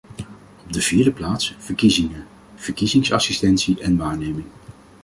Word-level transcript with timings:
Op 0.63 0.73
de 0.73 0.81
vierde 0.81 1.11
plaats, 1.11 1.55
verkiezingen: 1.59 2.27
verkiezingsassistentie 2.55 3.79
en 3.79 3.97
waarneming. 3.97 4.45